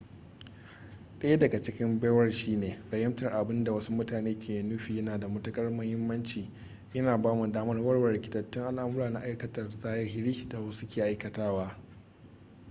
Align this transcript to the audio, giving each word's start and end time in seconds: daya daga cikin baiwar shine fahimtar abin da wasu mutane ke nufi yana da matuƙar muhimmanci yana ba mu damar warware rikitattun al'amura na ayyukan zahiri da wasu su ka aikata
daya 1.19 1.39
daga 1.39 1.61
cikin 1.61 1.99
baiwar 1.99 2.31
shine 2.31 2.79
fahimtar 2.91 3.31
abin 3.33 3.63
da 3.63 3.73
wasu 3.73 3.93
mutane 3.93 4.39
ke 4.39 4.63
nufi 4.63 4.95
yana 4.95 5.19
da 5.19 5.27
matuƙar 5.27 5.71
muhimmanci 5.71 6.51
yana 6.93 7.17
ba 7.21 7.33
mu 7.35 7.51
damar 7.51 7.77
warware 7.81 8.13
rikitattun 8.13 8.65
al'amura 8.67 9.09
na 9.09 9.19
ayyukan 9.19 9.69
zahiri 9.69 10.49
da 10.49 10.59
wasu 10.59 10.71
su 10.79 10.87
ka 10.87 11.03
aikata 11.03 11.75